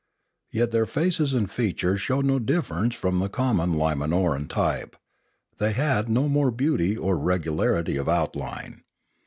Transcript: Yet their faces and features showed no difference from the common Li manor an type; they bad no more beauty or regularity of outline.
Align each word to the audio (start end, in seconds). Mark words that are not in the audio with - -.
Yet 0.49 0.71
their 0.71 0.87
faces 0.87 1.35
and 1.35 1.45
features 1.51 2.01
showed 2.01 2.25
no 2.25 2.39
difference 2.39 2.95
from 2.95 3.19
the 3.19 3.29
common 3.29 3.77
Li 3.77 3.93
manor 3.93 4.33
an 4.33 4.47
type; 4.47 4.95
they 5.59 5.73
bad 5.73 6.09
no 6.09 6.27
more 6.27 6.49
beauty 6.49 6.97
or 6.97 7.19
regularity 7.19 7.97
of 7.97 8.09
outline. 8.09 8.81